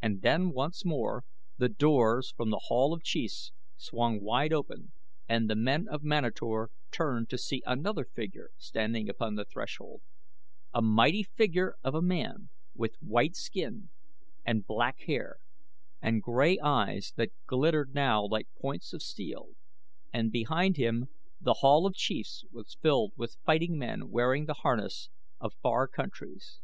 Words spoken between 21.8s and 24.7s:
of Chiefs was filled with fighting men wearing the